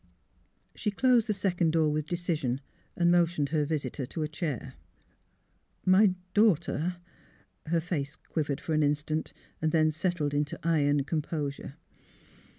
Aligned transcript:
She 0.73 0.89
closed 0.89 1.27
the 1.27 1.31
second 1.35 1.73
door 1.73 1.91
with 1.91 2.07
decision 2.09 2.59
and 2.95 3.11
motioned 3.11 3.49
her 3.49 3.65
visitor 3.65 4.07
to 4.07 4.23
a 4.23 4.27
chair." 4.27 4.73
My 5.95 6.15
daughter" 6.33 6.95
Her 7.67 7.79
face 7.81 8.15
quivered 8.15 8.59
for 8.59 8.73
an 8.73 8.81
instant, 8.81 9.31
then 9.59 9.91
settled 9.91 10.33
into 10.33 10.57
iron 10.63 11.03
composure. 11.03 11.75